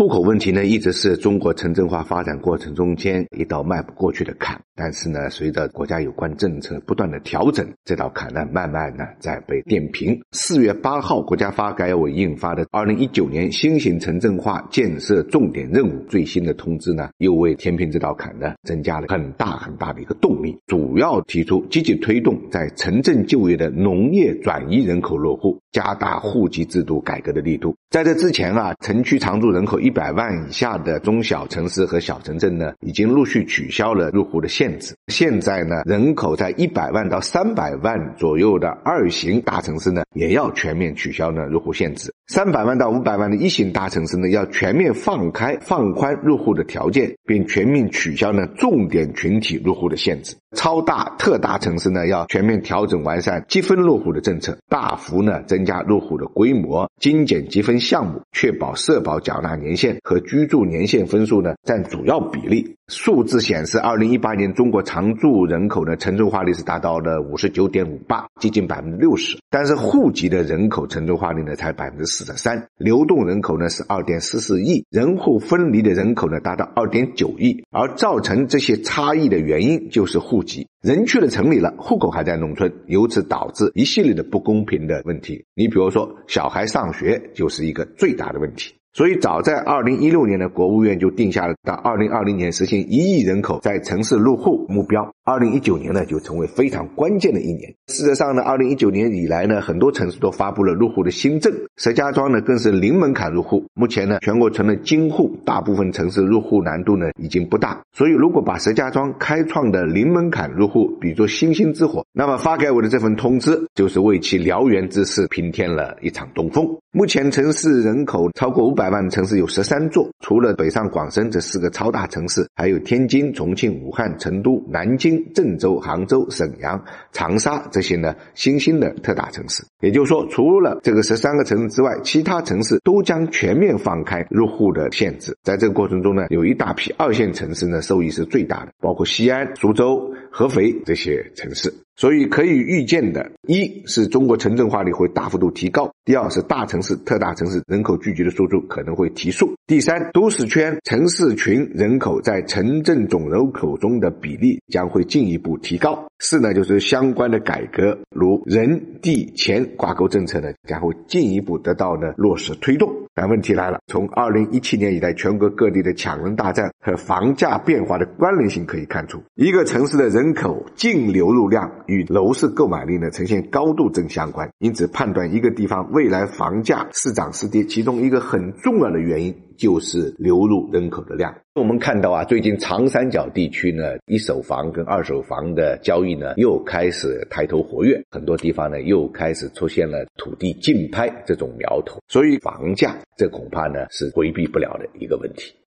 [0.00, 4.58] 户口问题呢，一直是中国城镇化发展过程中间一道迈不过去的坎。
[4.80, 10.18] 但是呢，随着国家有关政策不断的调整，这道坎呢，慢慢呢在被垫平。
[10.32, 20.56] 四月八号，国家发改委印发的《二零一九年新型城镇化建设重点任务》最新的通知呢，又为填平这道坎呢，增加了很大很大的一个动力。
[20.66, 27.76] 主要提出积极推动在城镇就业的农业转移人口落户，加大户籍制度改革的力度。
[27.90, 34.94] 在这之前啊，城区常住人口一百万以下的中小城市和小城镇呢，已经陆续取消了入户的限限制。
[35.08, 42.12] 现在呢，人口在一百万到三百万左右的二型大城市呢，也要全面取消呢入户限制。
[42.28, 50.36] 三百万到五百万的一型大城市呢，要全面放开放宽入户的条件，并全面取消呢重点群体入户的限制。
[50.56, 62.76] 超大特大城市呢，要全面调整完善积分落户的政策，大幅呢增加入户的规模，精简积分项目，确保社保缴纳年限和居住年限分数呢占主要比例。
[62.90, 69.38] 数字显示，二零一八年中国常住人口的城镇化率是达到了五十九点五八，接近百分之六十。
[69.48, 77.62] 但是户籍的人口城镇化率呢才百分之四十三，流动人口呢是二点四四亿，人户分离的人口呢达到二点九亿。
[77.70, 85.44] 而造成这些差异的原因就是户籍，人去了城里了，户口还在农村，由此导致一系列的不公平的问题。
[85.54, 88.74] 你比如说，小孩上学就是一个最大的问题。
[88.92, 95.14] 所以，早在二零一六年的，国务院就定下了到二零二零年实现一亿人口在城市落户目标。
[95.30, 97.72] 二零一九年呢，就成为非常关键的一年。
[97.86, 103.64] 事实上呢，二零一九年以来呢，很多城市都发布了入户的新政，石家庄呢更是零门槛入户。
[103.74, 107.80] 目前呢，全国成了金户，大部分城市入户难度呢已经不大。
[107.92, 116.68] 所以，如果把石家庄开创的零门槛入户比作星星之火，那么发改委的这份通知就是为其燎原之势平添了一场东风。
[116.90, 126.82] 目前城市人口超过五百万的城市有十三座，除了北上广深这四个超大城市，还有天津、重庆、武汉、成都、南京郑州、杭州、沈阳、
[127.12, 129.62] 长沙这些呢新兴的特大城市。
[129.80, 135.36] 也就是说，除了这个十三个城市之外，其他城市都将全面放开入户的限制。
[135.42, 141.72] 在这个过程中呢，有一大批二线城市呢受益是最大的，包括西安、苏州、合肥这些城市。
[141.96, 162.90] 所以可以预见的，一是中国城镇化率会大幅度提高；第二是大城市、特大城市人口聚集的速度可能会提速；第三，都市圈、城市群人口在城镇总人口中的比例将会进一步提高；四呢，就是相关的改革，如人地钱挂钩政策呢，将会进一步得到呢落实推动。
[163.14, 171.70] 但问题来了，从二零一七年以来，全国各地的抢人大战和房价变化的关联性可以看出，一个城市的人口净流入量。
[171.86, 181.32] 与楼市购买力呢呈现高度正相关，因此判断一个地方未来房价是涨是跌，其中一个很重要的原因就是流入人口的量。
[181.54, 195.52] 我们看到啊，最近长三角地区呢，一手房跟二手房的交易呢又开始抬头活跃，很多地方呢又开始出现了土地竞拍这种苗头，所以房价这恐怕呢是回避不了的一个问题。